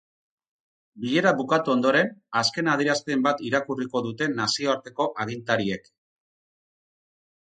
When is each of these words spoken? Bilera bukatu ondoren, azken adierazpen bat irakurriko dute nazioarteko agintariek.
Bilera 1.01 1.33
bukatu 1.41 1.73
ondoren, 1.73 2.07
azken 2.41 2.69
adierazpen 2.73 3.25
bat 3.27 3.43
irakurriko 3.49 4.01
dute 4.07 4.29
nazioarteko 4.39 5.07
agintariek. 5.25 5.87